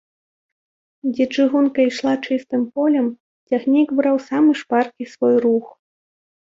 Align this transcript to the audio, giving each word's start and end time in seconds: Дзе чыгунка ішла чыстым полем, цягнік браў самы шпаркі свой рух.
Дзе 1.13 1.23
чыгунка 1.35 1.79
ішла 1.91 2.13
чыстым 2.25 2.61
полем, 2.79 3.07
цягнік 3.51 3.89
браў 4.03 4.15
самы 4.33 4.51
шпаркі 4.65 5.03
свой 5.17 5.35
рух. 5.49 5.65